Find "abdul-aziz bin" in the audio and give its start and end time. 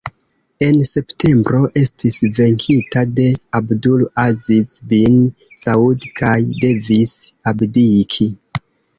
3.59-5.19